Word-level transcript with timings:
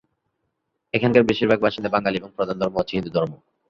এখানকার 0.93 1.27
বেশিরভাগ 1.29 1.59
বাসিন্দা 1.61 1.89
বাঙালি 1.95 2.15
এবং 2.17 2.29
প্রধান 2.37 2.55
ধর্ম 2.61 2.75
হচ্ছে 2.77 2.95
হিন্দুধর্ম। 2.97 3.31